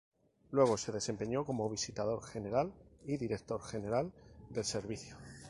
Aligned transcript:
Luego, 0.49 0.77
se 0.77 0.91
desempeñó 0.91 1.45
como 1.45 1.69
Visitador 1.69 2.23
General 2.23 2.73
y 3.05 3.17
Director 3.17 3.61
General 3.61 4.11
del 4.49 4.65
Servicio. 4.65 5.15